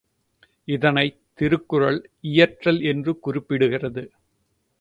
இதனைத் 0.67 1.19
திருக்குறள் 1.33 1.99
இயற்றல் 2.23 2.81
என்று 2.83 3.19
குறிப்பிடுகிறது. 3.25 4.03